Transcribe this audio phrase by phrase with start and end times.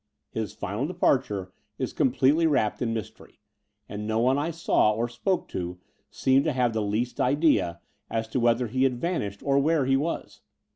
[0.31, 3.39] His final departure is completdy wrapped in mystery;
[3.87, 5.77] and no one I saw or spoke to
[6.09, 9.95] seemed to have the least idea as to whether he had vanished or where he
[9.95, 10.41] was.